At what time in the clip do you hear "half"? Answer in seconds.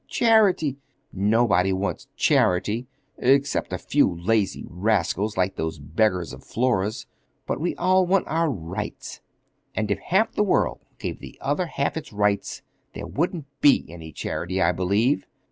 9.99-10.31, 11.67-11.97